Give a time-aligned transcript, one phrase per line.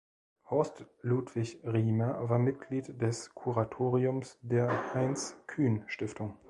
[0.49, 6.39] Horst-Ludwig Riemer war Mitglied des Kuratoriums der Heinz-Kühn-Stiftung.